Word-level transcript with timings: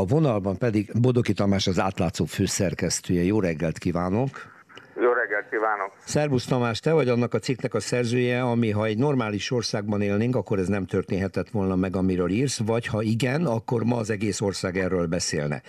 A 0.00 0.04
vonalban 0.04 0.58
pedig 0.58 0.90
Bodoki 1.00 1.32
Tamás 1.32 1.66
az 1.66 1.78
átlátszó 1.78 2.24
főszerkesztője. 2.24 3.22
Jó 3.22 3.40
reggelt 3.40 3.78
kívánok! 3.78 4.30
Jó 4.96 5.12
reggelt 5.12 5.48
kívánok! 5.50 5.92
Szerbusz 6.04 6.44
Tamás, 6.44 6.80
te 6.80 6.92
vagy 6.92 7.08
annak 7.08 7.34
a 7.34 7.38
cikknek 7.38 7.74
a 7.74 7.80
szerzője, 7.80 8.42
ami 8.42 8.70
ha 8.70 8.84
egy 8.84 8.98
normális 8.98 9.50
országban 9.50 10.00
élnénk, 10.00 10.36
akkor 10.36 10.58
ez 10.58 10.68
nem 10.68 10.86
történhetett 10.86 11.50
volna 11.50 11.76
meg, 11.76 11.96
amiről 11.96 12.30
írsz, 12.30 12.60
vagy 12.66 12.86
ha 12.86 13.02
igen, 13.02 13.46
akkor 13.46 13.84
ma 13.84 13.96
az 13.96 14.10
egész 14.10 14.40
ország 14.40 14.78
erről 14.78 15.06
beszélne. 15.06 15.62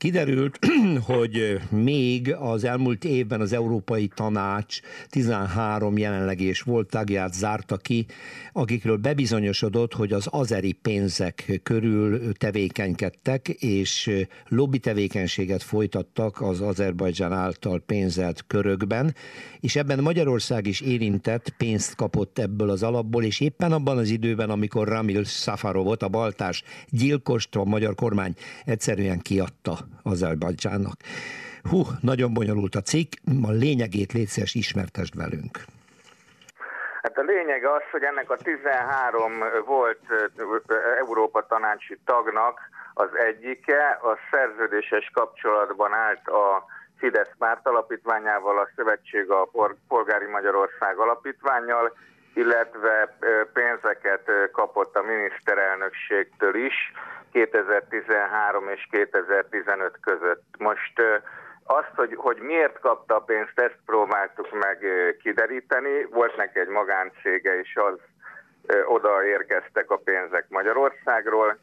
Kiderült, 0.00 0.58
hogy 1.12 1.60
még 1.70 2.34
az 2.34 2.64
elmúlt 2.64 3.04
évben 3.04 3.40
az 3.40 3.52
Európai 3.52 4.08
Tanács 4.08 4.80
13 5.08 5.98
jelenlegi 5.98 6.44
és 6.44 6.60
volt 6.60 6.88
tagját 6.88 7.34
zárta 7.34 7.76
ki, 7.76 8.06
akikről 8.52 8.96
bebizonyosodott, 8.96 9.94
hogy 9.94 10.12
az 10.12 10.26
azeri 10.30 10.72
pénzek 10.72 11.60
körül 11.62 12.32
tevékenykedtek, 12.32 13.48
és 13.48 14.10
lobby 14.48 14.78
tevékenységet 14.78 15.62
folytattak 15.62 16.40
az 16.40 16.60
Azerbajdzsán 16.60 17.32
által 17.32 17.80
pénzelt 17.86 18.44
körökben, 18.46 19.14
és 19.60 19.76
ebben 19.76 19.98
Magyarország 19.98 20.66
is 20.66 20.80
érintett, 20.80 21.54
pénzt 21.56 21.94
kapott 21.94 22.38
ebből 22.38 22.70
az 22.70 22.82
alapból, 22.82 23.24
és 23.24 23.40
éppen 23.40 23.72
abban 23.72 23.98
az 23.98 24.08
időben, 24.08 24.50
amikor 24.50 24.88
Ramil 24.88 25.24
Safarovot, 25.24 26.02
a 26.02 26.08
baltás 26.08 26.62
gyilkost 26.88 27.56
a 27.56 27.64
magyar 27.64 27.94
kormány 27.94 28.34
egyszerűen 28.64 29.18
kiadta 29.18 29.89
Azerbajdzsánnak. 30.02 30.96
Hú, 31.70 31.82
nagyon 32.00 32.34
bonyolult 32.34 32.74
a 32.74 32.80
cikk, 32.80 33.12
a 33.42 33.50
lényegét 33.50 34.12
létszeres 34.12 34.54
ismertesd 34.54 35.16
velünk. 35.16 35.58
Hát 37.02 37.18
a 37.18 37.22
lényeg 37.22 37.64
az, 37.64 37.82
hogy 37.90 38.02
ennek 38.02 38.30
a 38.30 38.36
13 38.36 39.32
volt 39.66 40.00
Európa 40.98 41.46
tanácsi 41.46 41.98
tagnak 42.04 42.60
az 42.94 43.08
egyike 43.28 43.98
a 44.02 44.18
szerződéses 44.30 45.10
kapcsolatban 45.14 45.92
állt 45.92 46.28
a 46.28 46.64
Fidesz 46.98 47.34
párt 47.38 47.66
alapítványával, 47.66 48.58
a 48.58 48.68
Szövetség 48.76 49.30
a 49.30 49.48
Polgári 49.88 50.26
Magyarország 50.26 50.98
alapítványjal, 50.98 51.96
illetve 52.34 53.16
pénzeket 53.52 54.30
kapott 54.52 54.96
a 54.96 55.02
miniszterelnökségtől 55.02 56.54
is 56.54 56.92
2013 57.32 58.68
és 58.68 58.88
2015 58.90 59.98
között. 60.00 60.44
Most 60.58 61.02
azt, 61.64 61.92
hogy, 61.94 62.14
hogy 62.16 62.38
miért 62.38 62.78
kapta 62.78 63.14
a 63.14 63.20
pénzt, 63.20 63.60
ezt 63.60 63.78
próbáltuk 63.86 64.52
meg 64.52 64.86
kideríteni. 65.22 66.04
Volt 66.10 66.36
neki 66.36 66.58
egy 66.58 66.68
magáncége, 66.68 67.60
és 67.60 67.76
az 67.76 67.98
oda 68.86 69.24
érkeztek 69.24 69.90
a 69.90 69.96
pénzek 69.96 70.44
Magyarországról. 70.48 71.58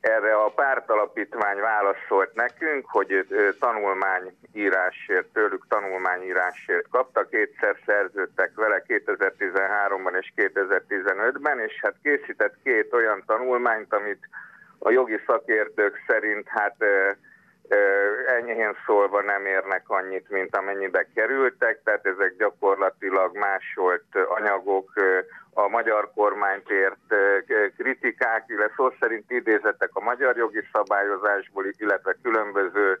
Erre 0.00 0.34
a 0.34 0.48
pártalapítvány 0.48 1.60
válaszolt 1.60 2.34
nekünk, 2.34 2.86
hogy 2.88 3.26
tanulmányírásért, 3.58 5.26
tőlük 5.32 5.66
tanulmányírásért 5.68 6.88
kapta, 6.90 7.28
kétszer 7.28 7.76
szerződtek 7.86 8.50
vele 8.54 8.82
2013-ban 8.86 10.18
és 10.20 10.32
2015-ben, 10.36 11.58
és 11.58 11.80
hát 11.82 11.94
készített 12.02 12.54
két 12.64 12.92
olyan 12.92 13.22
tanulmányt, 13.26 13.92
amit 13.92 14.28
a 14.78 14.90
jogi 14.90 15.20
szakértők 15.26 16.04
szerint 16.06 16.48
hát 16.48 16.76
enyhén 18.26 18.76
szólva 18.86 19.22
nem 19.22 19.46
érnek 19.46 19.82
annyit, 19.86 20.30
mint 20.30 20.56
amennyibe 20.56 21.06
kerültek, 21.14 21.80
tehát 21.84 22.06
ezek 22.06 22.34
gyakorlatilag 22.38 23.36
másolt 23.36 24.04
anyagok, 24.28 24.92
a 25.52 25.68
magyar 25.68 26.10
kormányt 26.14 26.70
ért 26.70 27.14
kritikák, 27.76 28.44
illetve 28.46 28.74
szó 28.76 28.90
szerint 29.00 29.30
idézetek 29.30 29.90
a 29.92 30.00
magyar 30.00 30.36
jogi 30.36 30.62
szabályozásból, 30.72 31.64
illetve 31.76 32.16
különböző 32.22 32.98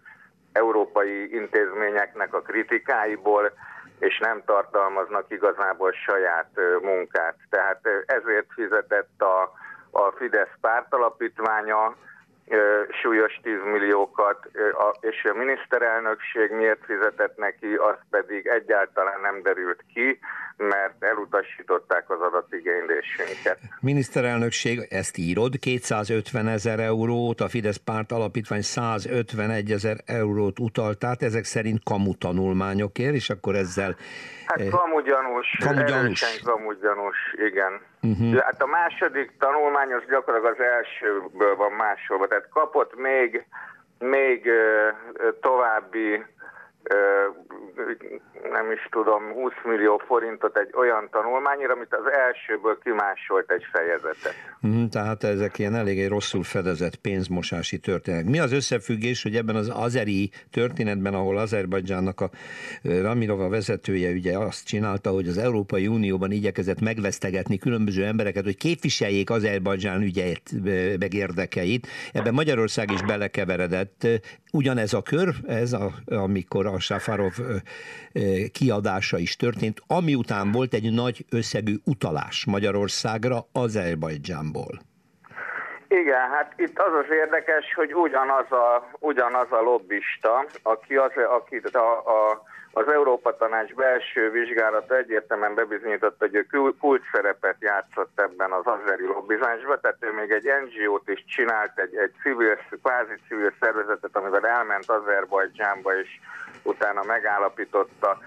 európai 0.52 1.34
intézményeknek 1.34 2.34
a 2.34 2.40
kritikáiból, 2.40 3.52
és 3.98 4.18
nem 4.18 4.42
tartalmaznak 4.44 5.24
igazából 5.28 5.92
saját 5.92 6.50
munkát. 6.82 7.36
Tehát 7.50 7.80
ezért 8.06 8.52
fizetett 8.54 9.17
Fidesz 10.18 10.54
pártalapítványa, 10.60 11.94
súlyos 13.02 13.40
10 13.42 13.54
milliókat, 13.72 14.38
és 15.00 15.24
a 15.24 15.38
miniszterelnökség 15.38 16.50
miért 16.50 16.84
fizetett 16.84 17.36
neki, 17.36 17.74
az 17.74 17.96
pedig 18.10 18.46
egyáltalán 18.46 19.20
nem 19.20 19.42
derült 19.42 19.84
ki, 19.94 20.18
mert 20.56 21.02
elutasították 21.02 22.10
az 22.10 22.20
adatigénylésünket. 22.20 23.58
Miniszterelnökség, 23.80 24.86
ezt 24.90 25.16
írod, 25.16 25.58
250 25.58 26.48
ezer 26.48 26.78
eurót, 26.78 27.40
a 27.40 27.48
Fidesz 27.48 27.76
párt 27.76 28.12
alapítvány 28.12 28.62
151 28.62 29.70
ezer 29.70 29.96
eurót 30.06 30.58
utalt 30.58 31.04
át, 31.04 31.22
ezek 31.22 31.44
szerint 31.44 31.82
kamu 31.84 32.14
tanulmányokért, 32.14 33.14
és 33.14 33.30
akkor 33.30 33.54
ezzel... 33.54 33.96
Hát 34.46 34.68
kamugyanús, 34.68 35.56
kamugyanús. 35.64 36.40
kamugyanús, 36.44 37.16
igen. 37.48 37.80
Uh-huh. 38.02 38.38
Hát 38.38 38.62
a 38.62 38.66
második 38.66 39.32
tanulmány 39.38 39.92
az 39.92 40.02
gyakorlatilag 40.08 40.54
az 40.58 40.64
elsőből 40.64 41.56
van 41.56 41.72
másolva, 41.72 42.26
tehát 42.26 42.37
kapott 42.50 42.96
még, 42.96 43.46
még 43.98 44.50
további 45.40 46.24
nem 48.50 48.72
is 48.72 48.88
tudom, 48.90 49.32
20 49.32 49.52
millió 49.64 50.02
forintot 50.06 50.56
egy 50.56 50.70
olyan 50.76 51.08
tanulmányra, 51.10 51.72
amit 51.72 51.94
az 51.94 52.12
elsőből 52.12 52.78
kimásolt 52.82 53.50
egy 53.50 53.64
fejezetet. 53.72 54.34
Mm, 54.66 54.86
tehát 54.86 55.24
ezek 55.24 55.58
ilyen 55.58 55.74
eléggé 55.74 56.06
rosszul 56.06 56.42
fedezett 56.42 56.96
pénzmosási 56.96 57.78
történetek. 57.78 58.28
Mi 58.28 58.38
az 58.38 58.52
összefüggés, 58.52 59.22
hogy 59.22 59.36
ebben 59.36 59.56
az 59.56 59.72
azeri 59.74 60.30
történetben, 60.50 61.14
ahol 61.14 61.38
Azerbajdzsánnak 61.38 62.20
a 62.20 62.30
Ramirova 62.82 63.48
vezetője 63.48 64.10
ugye 64.10 64.38
azt 64.38 64.66
csinálta, 64.66 65.10
hogy 65.10 65.28
az 65.28 65.38
Európai 65.38 65.86
Unióban 65.86 66.30
igyekezett 66.30 66.80
megvesztegetni 66.80 67.58
különböző 67.58 68.04
embereket, 68.04 68.44
hogy 68.44 68.56
képviseljék 68.56 69.30
Azerbajdzsán 69.30 70.02
ügyeit, 70.02 70.50
meg 70.98 71.14
érdekeit. 71.14 71.86
Ebben 72.12 72.34
Magyarország 72.34 72.90
is 72.90 73.02
belekeveredett. 73.02 74.06
Ugyanez 74.52 74.92
a 74.92 75.02
kör, 75.02 75.34
ez 75.46 75.72
a, 75.72 75.90
amikor 76.06 76.66
a 76.66 76.77
Safarov 76.78 77.32
kiadása 78.52 79.18
is 79.18 79.36
történt, 79.36 79.80
ami 79.86 80.14
után 80.14 80.52
volt 80.52 80.74
egy 80.74 80.92
nagy 80.92 81.24
összegű 81.30 81.74
utalás 81.84 82.46
Magyarországra 82.46 83.36
Azerbajdzsánból. 83.52 84.78
Igen, 85.88 86.30
hát 86.30 86.52
itt 86.56 86.78
az 86.78 86.92
az 86.92 87.10
érdekes, 87.10 87.74
hogy 87.74 87.94
ugyanaz 87.94 88.52
a, 88.52 88.90
ugyanaz 88.98 89.46
a 89.50 89.60
lobbista, 89.60 90.46
aki, 90.62 90.96
az, 90.96 91.10
aki 91.28 91.56
a, 91.72 91.78
a, 91.78 92.42
az 92.72 92.88
Európa 92.88 93.36
Tanács 93.36 93.74
belső 93.74 94.30
vizsgálata 94.30 94.96
egyértelműen 94.96 95.54
bebizonyította, 95.54 96.26
hogy 96.26 96.34
ő 96.34 96.74
kult 96.80 97.02
szerepet 97.12 97.56
játszott 97.60 98.20
ebben 98.20 98.52
az 98.52 98.66
azeri 98.66 99.06
lobbizásban, 99.06 99.78
tehát 99.80 99.96
ő 100.00 100.12
még 100.12 100.30
egy 100.30 100.48
NGO-t 100.64 101.08
is 101.08 101.24
csinált, 101.24 101.78
egy, 101.78 101.96
egy 101.96 102.12
civil, 102.22 102.58
kvázi 102.82 103.14
civil 103.28 103.52
szervezetet, 103.60 104.16
amivel 104.16 104.46
elment 104.46 104.90
Azerbajdzsánba, 104.90 105.98
és 106.00 106.08
utána 106.68 107.02
megállapította 107.02 108.18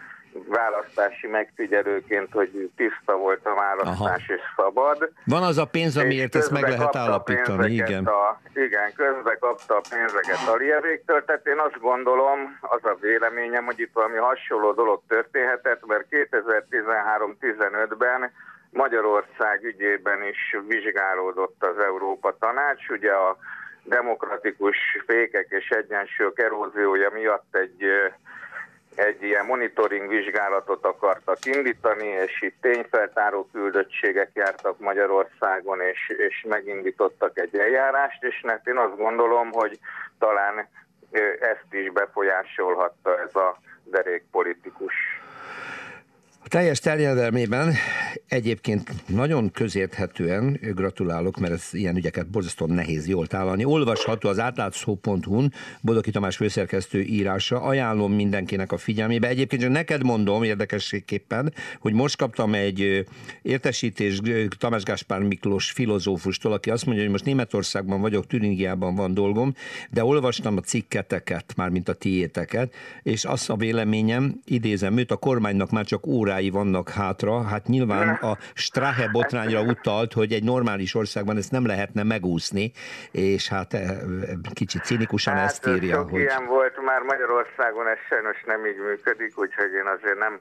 választási 0.47 1.27
megfigyelőként, 1.27 2.31
hogy 2.31 2.71
tiszta 2.75 3.17
volt 3.17 3.45
a 3.45 3.53
választás 3.53 4.29
Aha. 4.29 4.33
és 4.33 4.41
szabad. 4.55 5.11
Van 5.25 5.43
az 5.43 5.57
a 5.57 5.65
pénz, 5.65 5.97
amiért 5.97 6.35
ezt 6.35 6.51
meg 6.51 6.61
lehet 6.61 6.95
állapítani, 6.95 7.71
igen. 7.71 8.05
A, 8.05 8.39
igen, 8.53 8.93
közben 8.95 9.37
kapta 9.39 9.75
a 9.75 9.81
pénzeket 9.89 10.47
Alijevéktől, 10.47 11.25
tehát 11.25 11.47
én 11.47 11.59
azt 11.59 11.79
gondolom, 11.79 12.57
az 12.61 12.83
a 12.83 12.97
véleményem, 13.01 13.65
hogy 13.65 13.79
itt 13.79 13.93
valami 13.93 14.17
hasonló 14.17 14.71
dolog 14.71 15.01
történhetett, 15.07 15.85
mert 15.85 16.05
2013-15-ben 16.09 18.31
Magyarország 18.69 19.63
ügyében 19.63 20.23
is 20.23 20.55
vizsgálódott 20.67 21.63
az 21.63 21.77
Európa 21.83 22.37
Tanács, 22.39 22.89
ugye 22.89 23.11
a 23.11 23.37
demokratikus 23.83 24.77
fékek 25.07 25.47
és 25.49 25.69
egyensúlyok 25.69 26.39
eróziója 26.39 27.09
miatt 27.13 27.55
egy 27.55 27.85
egy 29.05 29.23
ilyen 29.23 29.45
monitoring 29.45 30.07
vizsgálatot 30.07 30.85
akartak 30.85 31.45
indítani, 31.45 32.07
és 32.07 32.41
itt 32.41 32.55
tényfeltáró 32.61 33.49
küldöttségek 33.51 34.29
jártak 34.33 34.79
Magyarországon, 34.79 35.81
és, 35.81 36.09
és 36.09 36.45
megindítottak 36.47 37.39
egy 37.39 37.57
eljárást, 37.57 38.23
és 38.23 38.41
mert 38.41 38.67
én 38.67 38.77
azt 38.77 38.97
gondolom, 38.97 39.51
hogy 39.51 39.79
talán 40.19 40.67
ezt 41.39 41.73
is 41.73 41.91
befolyásolhatta 41.91 43.19
ez 43.21 43.35
a 43.35 43.57
derék 43.83 44.23
politikus. 46.41 46.49
Teljes 46.51 46.79
terjedelmében 46.79 47.73
egyébként 48.27 48.93
nagyon 49.07 49.51
közérthetően 49.51 50.59
gratulálok, 50.75 51.39
mert 51.39 51.53
ez 51.53 51.69
ilyen 51.71 51.95
ügyeket 51.95 52.29
borzasztóan 52.29 52.71
nehéz 52.71 53.07
jól 53.07 53.27
tálalni. 53.27 53.63
Olvasható 53.63 54.29
az 54.29 54.39
átlátszó.hu-n 54.39 55.53
Bodoki 55.81 56.11
Tamás 56.11 56.35
főszerkesztő 56.35 57.01
írása. 57.01 57.61
Ajánlom 57.61 58.13
mindenkinek 58.13 58.71
a 58.71 58.77
figyelmébe. 58.77 59.27
Egyébként 59.27 59.61
csak 59.61 59.71
neked 59.71 60.03
mondom 60.03 60.43
érdekességképpen, 60.43 61.53
hogy 61.79 61.93
most 61.93 62.17
kaptam 62.17 62.53
egy 62.53 63.05
értesítés 63.41 64.19
Tamás 64.57 64.83
Gáspár 64.83 65.21
Miklós 65.21 65.71
filozófustól, 65.71 66.53
aki 66.53 66.69
azt 66.69 66.85
mondja, 66.85 67.03
hogy 67.03 67.11
most 67.11 67.25
Németországban 67.25 68.01
vagyok, 68.01 68.27
Türingiában 68.27 68.95
van 68.95 69.13
dolgom, 69.13 69.53
de 69.89 70.03
olvastam 70.03 70.57
a 70.57 70.61
cikketeket, 70.61 71.53
mármint 71.55 71.89
a 71.89 71.93
tiéteket, 71.93 72.73
és 73.03 73.25
az 73.25 73.49
a 73.49 73.55
véleményem, 73.55 74.41
idézem 74.45 74.97
őt, 74.97 75.11
a 75.11 75.15
kormánynak 75.15 75.71
már 75.71 75.85
csak 75.85 76.07
órái 76.31 76.49
vannak 76.49 76.89
hátra, 76.89 77.43
hát 77.43 77.65
nyilván 77.67 78.09
a 78.09 78.37
Strahe 78.53 79.07
botrányra 79.11 79.61
utalt, 79.61 80.13
hogy 80.13 80.31
egy 80.31 80.43
normális 80.43 80.95
országban 80.95 81.37
ezt 81.37 81.51
nem 81.51 81.65
lehetne 81.65 82.03
megúszni, 82.03 82.71
és 83.11 83.49
hát 83.49 83.73
eh, 83.73 83.97
kicsit 84.53 84.83
cinikusan 84.83 85.33
hát, 85.33 85.49
ezt 85.49 85.67
írja. 85.67 85.95
Sok 85.95 86.09
hogy... 86.09 86.19
ilyen 86.19 86.45
volt 86.45 86.81
már 86.81 87.01
Magyarországon, 87.01 87.87
ez 87.87 87.97
sajnos 88.09 88.43
nem 88.45 88.65
így 88.65 88.77
működik, 88.77 89.39
úgyhogy 89.39 89.73
én 89.73 89.87
azért 89.95 90.19
nem, 90.19 90.39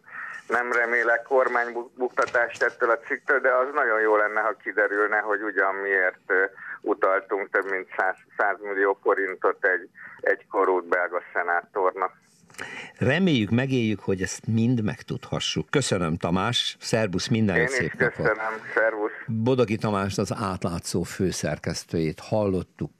nem 0.48 0.72
remélek 0.72 1.22
kormánybuktatást 1.22 2.62
ettől 2.62 2.90
a 2.90 2.98
cikktől, 2.98 3.40
de 3.40 3.48
az 3.48 3.68
nagyon 3.74 4.00
jó 4.00 4.16
lenne, 4.16 4.40
ha 4.40 4.54
kiderülne, 4.62 5.18
hogy 5.18 5.42
ugyan 5.42 5.74
miért 5.74 6.26
eh, 6.26 6.36
utaltunk 6.80 7.50
több 7.50 7.70
mint 7.70 7.88
100, 7.96 8.14
100 8.36 8.56
millió 8.60 8.98
forintot 9.02 9.64
egy, 9.64 9.88
egy 10.20 10.46
korút 10.50 10.84
belga 10.88 11.22
szenátornak. 11.32 12.12
Reméljük, 12.98 13.50
megéljük, 13.50 14.00
hogy 14.00 14.22
ezt 14.22 14.46
mind 14.46 14.82
megtudhassuk. 14.82 15.70
Köszönöm, 15.70 16.16
Tamás. 16.16 16.76
Szerbusz, 16.80 17.28
minden 17.28 17.56
Én 17.56 17.66
szép 17.66 17.92
napot. 17.92 18.14
köszönöm. 18.14 18.36
Szervusz. 18.74 19.10
Bodogi 19.26 19.76
Tamás 19.76 20.18
az 20.18 20.34
átlátszó 20.34 21.02
főszerkesztőjét 21.02 22.20
hallottuk. 22.20 22.90